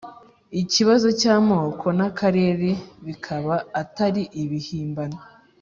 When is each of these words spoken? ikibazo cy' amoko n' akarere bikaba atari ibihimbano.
ikibazo 0.61 1.07
cy' 1.19 1.31
amoko 1.35 1.85
n' 1.97 2.05
akarere 2.09 2.69
bikaba 3.05 3.55
atari 3.81 4.23
ibihimbano. 4.43 5.17